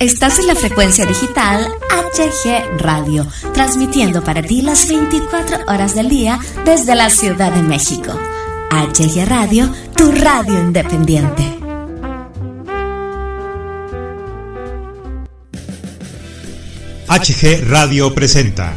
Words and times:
Estás 0.00 0.38
en 0.38 0.46
la 0.46 0.54
frecuencia 0.54 1.04
digital 1.04 1.68
HG 1.90 2.78
Radio, 2.78 3.26
transmitiendo 3.52 4.24
para 4.24 4.40
ti 4.40 4.62
las 4.62 4.88
24 4.88 5.58
horas 5.66 5.94
del 5.94 6.08
día 6.08 6.38
desde 6.64 6.94
la 6.94 7.10
Ciudad 7.10 7.52
de 7.52 7.62
México. 7.62 8.18
HG 8.70 9.26
Radio, 9.26 9.70
tu 9.94 10.10
radio 10.10 10.58
independiente. 10.58 11.42
HG 17.06 17.68
Radio 17.68 18.14
presenta 18.14 18.74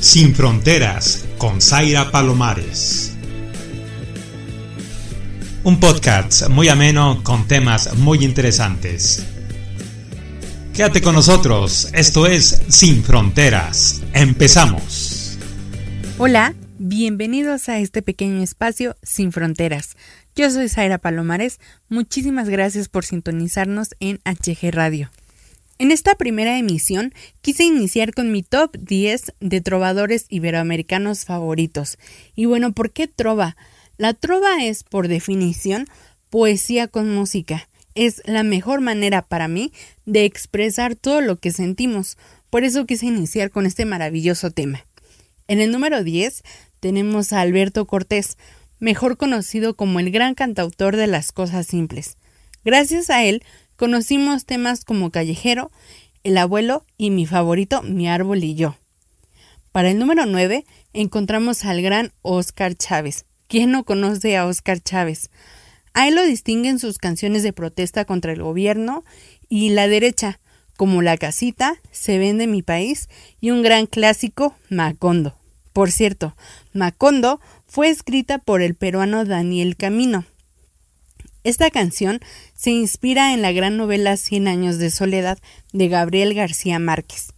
Sin 0.00 0.34
Fronteras 0.34 1.24
con 1.38 1.60
Zaira 1.60 2.10
Palomares. 2.10 3.07
Un 5.68 5.80
podcast 5.80 6.48
muy 6.48 6.70
ameno 6.70 7.20
con 7.22 7.46
temas 7.46 7.94
muy 7.98 8.24
interesantes. 8.24 9.26
Quédate 10.72 11.02
con 11.02 11.14
nosotros, 11.14 11.90
esto 11.92 12.26
es 12.26 12.62
Sin 12.68 13.04
Fronteras. 13.04 14.00
Empezamos. 14.14 15.36
Hola, 16.16 16.54
bienvenidos 16.78 17.68
a 17.68 17.80
este 17.80 18.00
pequeño 18.00 18.42
espacio 18.42 18.96
Sin 19.02 19.30
Fronteras. 19.30 19.98
Yo 20.34 20.50
soy 20.50 20.70
Zaira 20.70 20.96
Palomares, 20.96 21.60
muchísimas 21.90 22.48
gracias 22.48 22.88
por 22.88 23.04
sintonizarnos 23.04 23.90
en 24.00 24.20
HG 24.24 24.70
Radio. 24.70 25.10
En 25.76 25.92
esta 25.92 26.14
primera 26.14 26.56
emisión 26.56 27.12
quise 27.42 27.64
iniciar 27.64 28.14
con 28.14 28.32
mi 28.32 28.42
top 28.42 28.74
10 28.78 29.34
de 29.40 29.60
trovadores 29.60 30.24
iberoamericanos 30.30 31.26
favoritos. 31.26 31.98
Y 32.34 32.46
bueno, 32.46 32.72
¿por 32.72 32.90
qué 32.90 33.06
trova? 33.06 33.58
La 33.98 34.14
trova 34.14 34.64
es, 34.64 34.84
por 34.84 35.08
definición, 35.08 35.88
poesía 36.30 36.86
con 36.86 37.12
música. 37.12 37.68
Es 37.96 38.22
la 38.26 38.44
mejor 38.44 38.80
manera 38.80 39.22
para 39.22 39.48
mí 39.48 39.72
de 40.06 40.24
expresar 40.24 40.94
todo 40.94 41.20
lo 41.20 41.36
que 41.36 41.50
sentimos. 41.50 42.16
Por 42.48 42.62
eso 42.62 42.86
quise 42.86 43.06
iniciar 43.06 43.50
con 43.50 43.66
este 43.66 43.84
maravilloso 43.86 44.52
tema. 44.52 44.84
En 45.48 45.60
el 45.60 45.72
número 45.72 46.04
10 46.04 46.44
tenemos 46.78 47.32
a 47.32 47.40
Alberto 47.40 47.86
Cortés, 47.88 48.38
mejor 48.78 49.16
conocido 49.16 49.74
como 49.74 49.98
el 49.98 50.12
gran 50.12 50.36
cantautor 50.36 50.94
de 50.94 51.08
las 51.08 51.32
cosas 51.32 51.66
simples. 51.66 52.16
Gracias 52.64 53.10
a 53.10 53.24
él 53.24 53.42
conocimos 53.74 54.44
temas 54.44 54.84
como 54.84 55.10
Callejero, 55.10 55.72
El 56.22 56.38
abuelo 56.38 56.84
y 56.98 57.10
mi 57.10 57.26
favorito, 57.26 57.82
Mi 57.82 58.08
árbol 58.08 58.44
y 58.44 58.54
yo. 58.54 58.76
Para 59.72 59.90
el 59.90 59.98
número 59.98 60.24
9 60.24 60.64
encontramos 60.92 61.64
al 61.64 61.82
gran 61.82 62.12
Oscar 62.22 62.76
Chávez, 62.76 63.24
¿Quién 63.48 63.70
no 63.70 63.84
conoce 63.84 64.36
a 64.36 64.44
Oscar 64.44 64.78
Chávez? 64.78 65.30
A 65.94 66.06
él 66.06 66.16
lo 66.16 66.22
distinguen 66.22 66.78
sus 66.78 66.98
canciones 66.98 67.42
de 67.42 67.54
protesta 67.54 68.04
contra 68.04 68.32
el 68.32 68.42
gobierno 68.42 69.04
y 69.48 69.70
la 69.70 69.88
derecha, 69.88 70.38
como 70.76 71.00
La 71.00 71.16
Casita, 71.16 71.80
Se 71.90 72.18
vende 72.18 72.46
mi 72.46 72.60
país 72.60 73.08
y 73.40 73.50
un 73.50 73.62
gran 73.62 73.86
clásico, 73.86 74.54
Macondo. 74.68 75.34
Por 75.72 75.90
cierto, 75.90 76.36
Macondo 76.74 77.40
fue 77.66 77.88
escrita 77.88 78.36
por 78.36 78.60
el 78.60 78.74
peruano 78.74 79.24
Daniel 79.24 79.76
Camino. 79.76 80.26
Esta 81.42 81.70
canción 81.70 82.20
se 82.54 82.70
inspira 82.70 83.32
en 83.32 83.40
la 83.40 83.52
gran 83.52 83.78
novela 83.78 84.18
Cien 84.18 84.46
años 84.46 84.76
de 84.76 84.90
soledad 84.90 85.38
de 85.72 85.88
Gabriel 85.88 86.34
García 86.34 86.78
Márquez. 86.78 87.32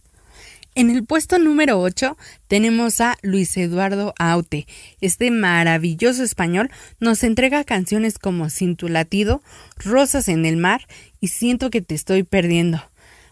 En 0.73 0.89
el 0.89 1.03
puesto 1.03 1.37
número 1.37 1.81
8 1.81 2.17
tenemos 2.47 3.01
a 3.01 3.17
Luis 3.21 3.57
Eduardo 3.57 4.13
Aute. 4.17 4.67
Este 5.01 5.29
maravilloso 5.29 6.23
español 6.23 6.71
nos 7.01 7.25
entrega 7.25 7.65
canciones 7.65 8.17
como 8.17 8.49
Sin 8.49 8.77
tu 8.77 8.87
latido, 8.87 9.41
Rosas 9.75 10.29
en 10.29 10.45
el 10.45 10.55
mar 10.55 10.87
y 11.19 11.27
Siento 11.27 11.71
que 11.71 11.81
te 11.81 11.93
estoy 11.93 12.23
perdiendo. 12.23 12.81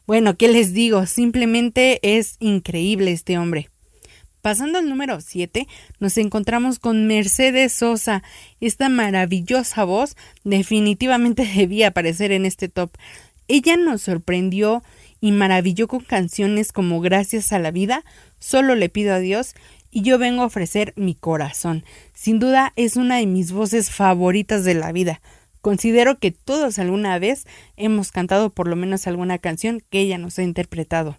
Bueno, 0.05 0.35
¿qué 0.35 0.49
les 0.49 0.73
digo? 0.73 1.05
Simplemente 1.05 1.99
es 2.01 2.35
increíble 2.39 3.13
este 3.13 3.37
hombre. 3.37 3.69
Pasando 4.41 4.79
al 4.79 4.89
número 4.89 5.21
7, 5.21 5.65
nos 5.99 6.17
encontramos 6.17 6.77
con 6.77 7.07
Mercedes 7.07 7.71
Sosa. 7.71 8.21
Esta 8.59 8.89
maravillosa 8.89 9.85
voz 9.85 10.17
definitivamente 10.43 11.49
debía 11.55 11.87
aparecer 11.87 12.33
en 12.33 12.45
este 12.45 12.67
top. 12.67 12.91
Ella 13.47 13.77
nos 13.77 14.01
sorprendió 14.01 14.83
y 15.21 15.31
maravilló 15.31 15.87
con 15.87 16.01
canciones 16.01 16.71
como 16.71 17.01
Gracias 17.01 17.51
a 17.53 17.59
la 17.59 17.71
vida, 17.71 18.03
Solo 18.39 18.75
le 18.75 18.89
pido 18.89 19.13
a 19.13 19.19
Dios 19.19 19.53
y 19.91 20.01
Yo 20.01 20.17
vengo 20.17 20.43
a 20.43 20.45
ofrecer 20.45 20.93
mi 20.95 21.15
corazón. 21.15 21.83
Sin 22.13 22.39
duda 22.39 22.73
es 22.75 22.95
una 22.95 23.17
de 23.17 23.25
mis 23.25 23.51
voces 23.51 23.91
favoritas 23.91 24.63
de 24.63 24.75
la 24.75 24.91
vida. 24.91 25.21
Considero 25.61 26.19
que 26.19 26.31
todos 26.31 26.79
alguna 26.79 27.19
vez 27.19 27.45
hemos 27.75 28.11
cantado 28.11 28.49
por 28.49 28.67
lo 28.67 28.75
menos 28.75 29.07
alguna 29.07 29.39
canción 29.39 29.83
que 29.89 29.99
ella 29.99 30.17
nos 30.17 30.39
ha 30.39 30.43
interpretado. 30.43 31.17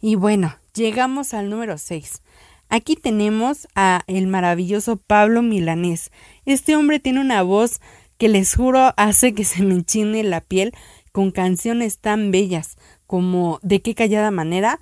Y 0.00 0.14
bueno, 0.14 0.56
llegamos 0.74 1.34
al 1.34 1.50
número 1.50 1.78
6. 1.78 2.22
Aquí 2.68 2.96
tenemos 2.96 3.66
a 3.74 4.02
el 4.06 4.26
maravilloso 4.26 4.96
Pablo 4.96 5.42
Milanés. 5.42 6.10
Este 6.44 6.76
hombre 6.76 7.00
tiene 7.00 7.20
una 7.20 7.42
voz 7.42 7.80
que 8.18 8.28
les 8.28 8.54
juro 8.54 8.94
hace 8.96 9.34
que 9.34 9.44
se 9.44 9.62
me 9.62 9.74
enchine 9.74 10.22
la 10.22 10.40
piel 10.40 10.72
con 11.16 11.30
canciones 11.30 11.96
tan 11.96 12.30
bellas 12.30 12.76
como 13.06 13.58
De 13.62 13.80
qué 13.80 13.94
callada 13.94 14.30
manera, 14.30 14.80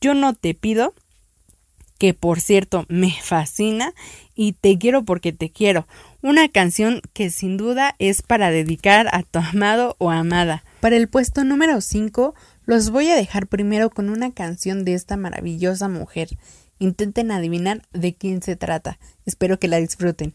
Yo 0.00 0.14
no 0.14 0.34
te 0.34 0.52
pido, 0.52 0.94
que 1.96 2.12
por 2.12 2.40
cierto 2.40 2.86
me 2.88 3.12
fascina, 3.22 3.94
y 4.34 4.54
Te 4.54 4.78
quiero 4.78 5.04
porque 5.04 5.32
te 5.32 5.48
quiero, 5.50 5.86
una 6.22 6.48
canción 6.48 7.02
que 7.12 7.30
sin 7.30 7.56
duda 7.56 7.94
es 8.00 8.22
para 8.22 8.50
dedicar 8.50 9.06
a 9.12 9.22
tu 9.22 9.38
amado 9.38 9.94
o 9.98 10.10
amada. 10.10 10.64
Para 10.80 10.96
el 10.96 11.06
puesto 11.06 11.44
número 11.44 11.80
5 11.80 12.34
los 12.64 12.90
voy 12.90 13.08
a 13.10 13.14
dejar 13.14 13.46
primero 13.46 13.88
con 13.90 14.10
una 14.10 14.32
canción 14.32 14.84
de 14.84 14.94
esta 14.94 15.16
maravillosa 15.16 15.88
mujer. 15.88 16.30
Intenten 16.80 17.30
adivinar 17.30 17.82
de 17.92 18.12
quién 18.12 18.42
se 18.42 18.56
trata. 18.56 18.98
Espero 19.24 19.60
que 19.60 19.68
la 19.68 19.76
disfruten. 19.76 20.34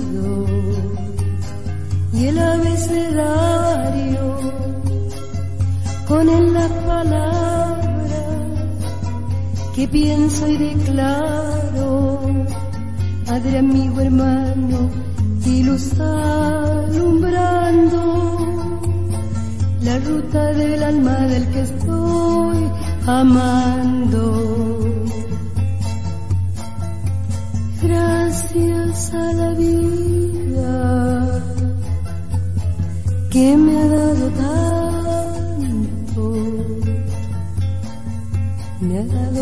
y 2.21 2.27
el 2.27 2.37
abecedario 2.37 4.37
con 6.07 6.29
él 6.29 6.53
la 6.53 6.69
palabra 6.85 8.21
que 9.75 9.87
pienso 9.87 10.47
y 10.47 10.57
declaro, 10.57 12.21
Padre, 13.25 13.57
amigo, 13.57 14.01
hermano, 14.01 14.91
y 15.45 15.63
luz 15.63 15.99
alumbrando 15.99 18.01
la 19.81 19.97
ruta 19.99 20.53
del 20.53 20.83
alma 20.83 21.27
del 21.27 21.49
que 21.49 21.61
estoy 21.61 22.69
amando. 23.07 24.50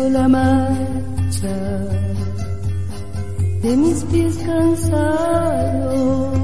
La 0.08 0.28
marcha 0.28 1.56
de 3.62 3.76
mis 3.76 4.02
pies 4.04 4.36
cansados, 4.38 6.38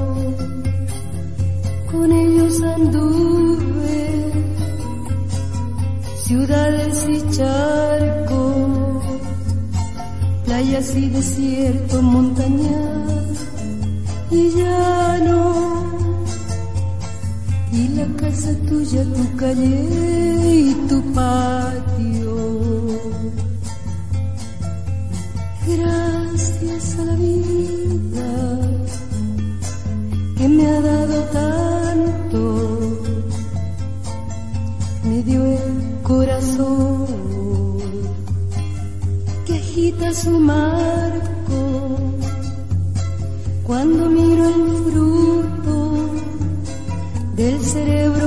con 1.91 2.11
ellos 2.11 2.61
anduve 2.61 4.31
ciudades 6.23 7.07
y 7.09 7.35
charcos, 7.35 9.03
playas 10.45 10.95
y 10.95 11.09
desierto, 11.09 12.01
montañas 12.01 13.47
y 14.29 14.49
llano, 14.51 15.83
y 17.71 17.87
la 17.89 18.05
casa 18.17 18.53
tuya, 18.67 19.03
tu 19.03 19.37
calle 19.37 19.85
y 20.45 20.73
tu 20.87 21.01
patio. 21.13 21.86
La 26.97 27.13
vida 27.13 28.31
que 30.35 30.47
me 30.49 30.65
ha 30.65 30.81
dado 30.81 31.17
tanto, 31.25 32.39
me 35.03 35.21
dio 35.21 35.45
el 35.45 36.01
corazón 36.01 37.05
que 39.45 39.53
agita 39.53 40.11
su 40.11 40.31
marco. 40.39 41.61
Cuando 43.67 44.09
miro 44.09 44.43
el 44.49 44.67
fruto 44.85 45.77
del 47.35 47.59
cerebro 47.63 48.26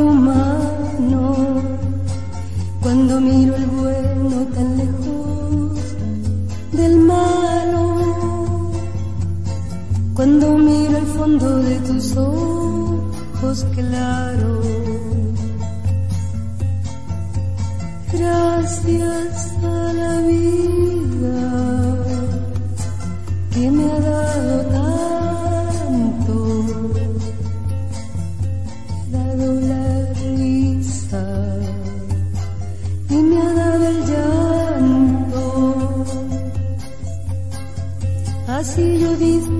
de 11.71 11.79
tus 11.81 12.17
ojos 12.17 13.65
claros. 13.77 14.67
Gracias 18.13 19.55
a 19.63 19.93
la 20.01 20.13
vida 20.33 21.39
que 23.53 23.71
me 23.71 23.85
ha 23.93 24.01
dado 24.01 24.55
tanto, 24.79 26.35
me 29.13 29.19
dado 29.19 29.61
la 29.73 29.87
risa 30.25 31.27
y 33.11 33.15
me 33.15 33.37
ha 33.43 33.53
dado 33.63 33.85
el 33.93 33.99
llanto. 34.11 35.45
Así 38.49 38.99
yo 38.99 39.11
distingo 39.17 39.60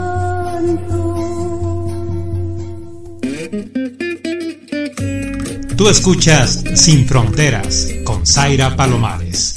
Tú 5.75 5.89
escuchas 5.89 6.63
Sin 6.75 7.07
Fronteras 7.07 7.87
con 8.03 8.27
Zaira 8.27 8.75
Palomares. 8.75 9.55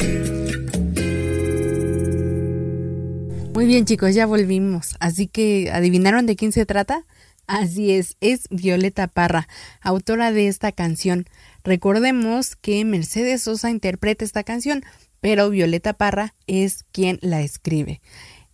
Muy 3.53 3.67
bien 3.67 3.85
chicos, 3.85 4.15
ya 4.15 4.25
volvimos. 4.25 4.97
Así 5.01 5.27
que, 5.27 5.71
¿adivinaron 5.71 6.25
de 6.25 6.35
quién 6.35 6.53
se 6.53 6.65
trata? 6.65 7.05
Así 7.47 7.93
es, 7.93 8.17
es 8.21 8.49
Violeta 8.49 9.07
Parra, 9.07 9.49
autora 9.83 10.33
de 10.33 10.49
esta 10.49 10.73
canción. 10.73 11.27
Recordemos 11.63 12.57
que 12.57 12.85
Mercedes 12.87 13.43
Sosa 13.43 13.71
interpreta 13.71 14.25
esta 14.25 14.45
canción, 14.45 14.83
pero 15.21 15.51
Violeta 15.51 15.93
Parra 15.93 16.35
es 16.47 16.85
quien 16.91 17.19
la 17.21 17.43
escribe. 17.43 18.01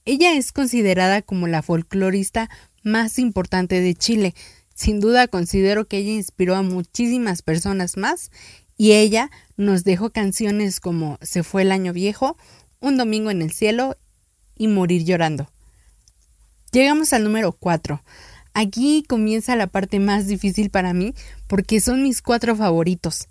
Ella 0.05 0.35
es 0.35 0.53
considerada 0.53 1.23
como 1.23 1.47
la 1.47 1.63
folclorista 1.63 2.49
más 2.83 3.19
importante 3.19 3.81
de 3.81 3.95
Chile. 3.95 4.35
Sin 4.75 5.01
duda 5.01 5.29
considero 5.29 5.87
que 5.87 5.99
ella 5.99 6.13
inspiró 6.13 6.57
a 6.57 6.63
muchísimas 6.63 7.43
personas 7.43 7.97
más 7.97 8.31
y 8.77 8.93
ella 8.93 9.31
nos 9.57 9.85
dejó 9.85 10.11
canciones 10.11 10.81
como 10.81 11.19
Se 11.21 11.43
fue 11.43 11.63
el 11.63 11.73
año 11.73 11.93
viejo, 11.93 12.37
Un 12.81 12.97
domingo 12.97 13.31
en 13.31 13.43
el 13.43 13.53
cielo 13.53 13.97
y 14.57 14.69
Morir 14.69 15.05
llorando. 15.05 15.51
Llegamos 16.73 17.13
al 17.13 17.25
número 17.25 17.53
4. 17.53 18.03
Aquí 18.55 19.05
comienza 19.09 19.55
la 19.55 19.67
parte 19.67 20.01
más 20.01 20.27
difícil 20.27 20.71
para 20.71 20.93
mí 20.93 21.15
porque 21.47 21.81
son 21.81 22.03
mis 22.03 22.23
cuatro 22.23 22.57
favoritos. 22.57 23.29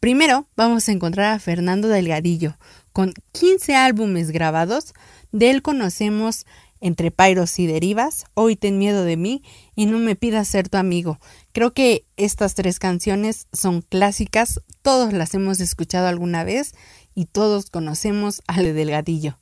Primero 0.00 0.46
vamos 0.56 0.88
a 0.88 0.92
encontrar 0.92 1.32
a 1.32 1.38
Fernando 1.38 1.86
Delgadillo, 1.88 2.56
con 2.92 3.14
15 3.32 3.76
álbumes 3.76 4.30
grabados. 4.32 4.94
De 5.32 5.50
él 5.50 5.62
conocemos 5.62 6.46
Entre 6.80 7.10
Pairos 7.10 7.58
y 7.58 7.66
Derivas, 7.66 8.26
Hoy 8.34 8.54
ten 8.54 8.78
miedo 8.78 9.04
de 9.04 9.16
mí 9.16 9.42
y 9.74 9.86
No 9.86 9.98
me 9.98 10.14
pidas 10.14 10.46
ser 10.46 10.68
tu 10.68 10.76
amigo. 10.76 11.18
Creo 11.52 11.72
que 11.72 12.04
estas 12.16 12.54
tres 12.54 12.78
canciones 12.78 13.46
son 13.52 13.80
clásicas, 13.82 14.60
todos 14.82 15.12
las 15.12 15.34
hemos 15.34 15.60
escuchado 15.60 16.06
alguna 16.06 16.44
vez 16.44 16.74
y 17.14 17.26
todos 17.26 17.70
conocemos 17.70 18.42
a 18.46 18.60
Le 18.60 18.72
Delgadillo. 18.72 19.38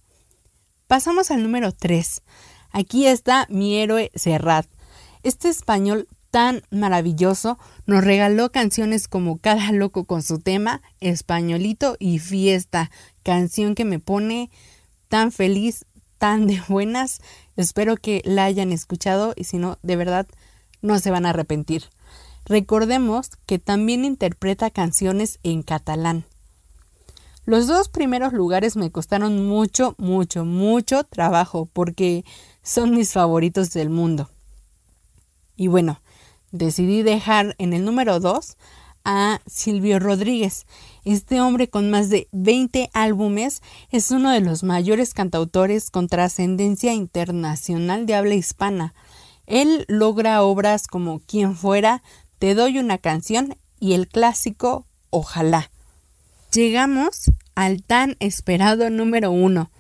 Pasamos 0.87 1.31
al 1.31 1.43
número 1.43 1.73
3. 1.73 2.23
Aquí 2.73 3.07
está 3.07 3.47
mi 3.49 3.77
héroe 3.77 4.11
Serrat. 4.15 4.67
Este 5.23 5.49
español 5.49 6.09
tan 6.31 6.63
maravilloso 6.71 7.59
nos 7.87 8.05
regaló 8.05 8.51
canciones 8.53 9.09
como 9.09 9.39
Cada 9.39 9.73
loco 9.73 10.05
con 10.05 10.23
su 10.23 10.39
tema, 10.39 10.83
Españolito 11.01 11.97
y 11.99 12.19
Fiesta, 12.19 12.91
canción 13.23 13.75
que 13.75 13.85
me 13.85 13.99
pone 13.99 14.51
tan 15.11 15.33
feliz, 15.33 15.85
tan 16.17 16.47
de 16.47 16.63
buenas. 16.69 17.21
Espero 17.57 17.97
que 17.97 18.23
la 18.25 18.45
hayan 18.45 18.73
escuchado 18.73 19.35
y 19.37 19.45
si 19.45 19.59
no, 19.59 19.77
de 19.83 19.97
verdad, 19.97 20.27
no 20.81 20.99
se 20.99 21.11
van 21.11 21.27
a 21.27 21.31
arrepentir. 21.31 21.85
Recordemos 22.47 23.33
que 23.45 23.59
también 23.59 24.07
interpreta 24.07 24.71
canciones 24.71 25.39
en 25.43 25.63
catalán. 25.63 26.25
Los 27.45 27.67
dos 27.67 27.89
primeros 27.89 28.33
lugares 28.33 28.77
me 28.77 28.91
costaron 28.91 29.47
mucho, 29.47 29.95
mucho, 29.99 30.45
mucho 30.45 31.05
trabajo 31.05 31.69
porque 31.73 32.25
son 32.63 32.95
mis 32.95 33.13
favoritos 33.13 33.73
del 33.73 33.91
mundo. 33.91 34.31
Y 35.57 35.67
bueno, 35.67 36.01
decidí 36.53 37.03
dejar 37.03 37.57
en 37.59 37.73
el 37.73 37.85
número 37.85 38.21
2 38.21 38.57
a 39.05 39.41
Silvio 39.47 39.99
Rodríguez. 39.99 40.67
Este 41.05 41.41
hombre 41.41 41.69
con 41.69 41.91
más 41.91 42.09
de 42.11 42.29
20 42.33 42.91
álbumes 42.93 43.63
es 43.91 44.11
uno 44.11 44.31
de 44.31 44.41
los 44.41 44.63
mayores 44.63 45.15
cantautores 45.15 45.91
con 45.91 46.09
trascendencia 46.09 46.93
internacional 46.93 48.07
de 48.07 48.15
habla 48.15 48.35
hispana. 48.35 48.95
Él 49.47 49.85
logra 49.89 50.43
obras 50.43 50.87
como 50.87 51.21
Quien 51.21 51.57
fuera, 51.57 52.03
Te 52.39 52.55
doy 52.55 52.79
una 52.79 52.99
canción 52.99 53.57
y 53.81 53.95
el 53.95 54.09
clásico 54.09 54.87
Ojalá. 55.11 55.71
Llegamos 56.53 57.31
al 57.55 57.83
tan 57.83 58.17
esperado 58.21 58.91
número 58.91 59.31
uno. 59.31 59.71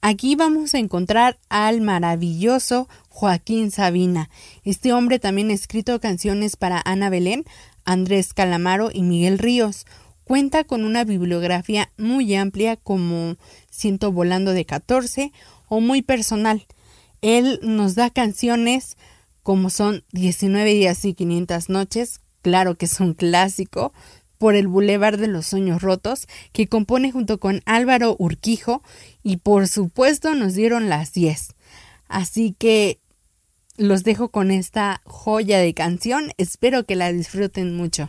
Aquí 0.00 0.36
vamos 0.36 0.74
a 0.74 0.78
encontrar 0.78 1.38
al 1.48 1.80
maravilloso 1.80 2.88
Joaquín 3.08 3.70
Sabina. 3.70 4.28
Este 4.64 4.92
hombre 4.92 5.18
también 5.18 5.50
ha 5.50 5.54
escrito 5.54 5.98
canciones 6.00 6.56
para 6.56 6.82
Ana 6.84 7.08
Belén, 7.08 7.44
Andrés 7.86 8.34
Calamaro 8.34 8.90
y 8.92 9.02
Miguel 9.02 9.38
Ríos. 9.38 9.86
Cuenta 10.24 10.64
con 10.64 10.84
una 10.84 11.04
bibliografía 11.04 11.90
muy 11.98 12.34
amplia 12.34 12.76
como 12.76 13.36
Siento 13.70 14.10
Volando 14.10 14.52
de 14.52 14.64
14 14.64 15.32
o 15.68 15.80
muy 15.80 16.02
personal. 16.02 16.66
Él 17.20 17.60
nos 17.62 17.94
da 17.94 18.10
canciones 18.10 18.96
como 19.42 19.68
son 19.68 20.02
19 20.12 20.72
días 20.72 21.04
y 21.04 21.12
500 21.12 21.68
noches, 21.68 22.20
claro 22.40 22.76
que 22.76 22.86
es 22.86 22.98
un 23.00 23.12
clásico, 23.12 23.92
por 24.38 24.54
el 24.56 24.66
Boulevard 24.68 25.18
de 25.18 25.28
los 25.28 25.46
Sueños 25.46 25.82
Rotos, 25.82 26.26
que 26.52 26.66
compone 26.66 27.12
junto 27.12 27.38
con 27.38 27.62
Álvaro 27.66 28.16
Urquijo 28.18 28.82
y 29.22 29.36
por 29.36 29.68
supuesto 29.68 30.34
nos 30.34 30.54
dieron 30.54 30.88
las 30.88 31.12
10. 31.12 31.54
Así 32.08 32.54
que 32.58 32.98
los 33.76 34.02
dejo 34.02 34.28
con 34.28 34.50
esta 34.50 35.02
joya 35.04 35.58
de 35.58 35.74
canción, 35.74 36.32
espero 36.38 36.84
que 36.84 36.96
la 36.96 37.12
disfruten 37.12 37.76
mucho. 37.76 38.08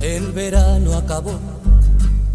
El 0.00 0.32
verano 0.32 0.94
acabó, 0.94 1.38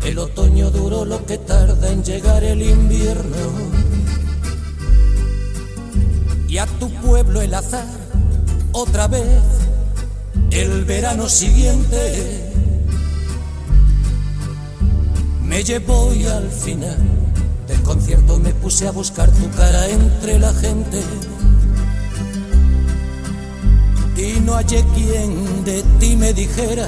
el 0.03 0.19
otoño 0.19 0.69
duró 0.69 1.03
lo 1.03 1.25
que 1.25 1.39
tarda 1.39 1.91
en 1.91 2.03
llegar 2.03 2.43
el 2.43 2.61
invierno. 2.61 3.35
Y 6.47 6.59
a 6.59 6.67
tu 6.67 6.91
pueblo 7.01 7.41
el 7.41 7.51
azar, 7.55 7.87
otra 8.71 9.07
vez, 9.07 9.41
el 10.51 10.85
verano 10.85 11.27
siguiente, 11.27 12.51
me 15.41 15.63
llevó 15.63 16.13
y 16.13 16.27
al 16.27 16.51
final 16.51 16.99
del 17.67 17.81
concierto 17.81 18.37
me 18.37 18.53
puse 18.53 18.87
a 18.87 18.91
buscar 18.91 19.31
tu 19.31 19.49
cara 19.57 19.89
entre 19.89 20.37
la 20.37 20.53
gente. 20.53 21.01
Y 24.17 24.39
no 24.41 24.53
hallé 24.53 24.85
quien 24.93 25.65
de 25.65 25.81
ti 25.99 26.15
me 26.15 26.31
dijera 26.31 26.87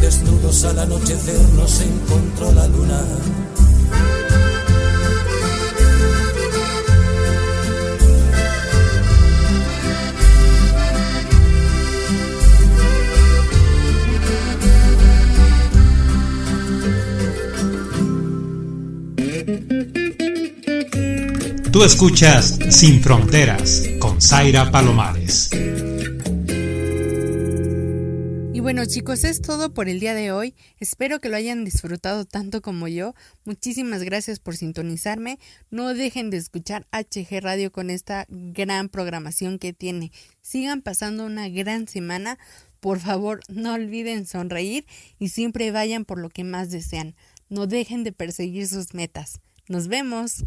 Desnudos 0.00 0.64
al 0.64 0.78
anochecer 0.78 1.40
nos 1.54 1.80
encontró 1.80 2.52
la 2.52 2.66
luna 2.66 3.00
Tú 21.72 21.84
escuchas 21.84 22.58
Sin 22.68 23.00
Fronteras 23.00 23.82
con 23.98 24.20
Zaira 24.20 24.70
Palomares. 24.70 25.50
Chicos, 28.90 29.22
es 29.22 29.40
todo 29.40 29.72
por 29.72 29.88
el 29.88 30.00
día 30.00 30.14
de 30.14 30.32
hoy. 30.32 30.56
Espero 30.80 31.20
que 31.20 31.28
lo 31.28 31.36
hayan 31.36 31.64
disfrutado 31.64 32.24
tanto 32.24 32.60
como 32.60 32.88
yo. 32.88 33.14
Muchísimas 33.44 34.02
gracias 34.02 34.40
por 34.40 34.56
sintonizarme. 34.56 35.38
No 35.70 35.94
dejen 35.94 36.28
de 36.30 36.38
escuchar 36.38 36.88
HG 36.90 37.40
Radio 37.40 37.70
con 37.70 37.88
esta 37.88 38.26
gran 38.28 38.88
programación 38.88 39.60
que 39.60 39.72
tiene. 39.72 40.10
Sigan 40.42 40.82
pasando 40.82 41.24
una 41.24 41.48
gran 41.48 41.86
semana. 41.86 42.36
Por 42.80 42.98
favor, 42.98 43.42
no 43.48 43.74
olviden 43.74 44.26
sonreír 44.26 44.86
y 45.20 45.28
siempre 45.28 45.70
vayan 45.70 46.04
por 46.04 46.18
lo 46.18 46.28
que 46.28 46.42
más 46.42 46.70
desean. 46.70 47.14
No 47.48 47.68
dejen 47.68 48.02
de 48.02 48.10
perseguir 48.10 48.66
sus 48.66 48.92
metas. 48.92 49.40
Nos 49.68 49.86
vemos. 49.86 50.46